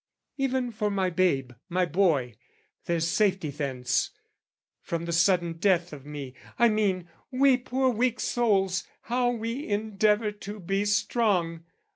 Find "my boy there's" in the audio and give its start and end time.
1.69-3.07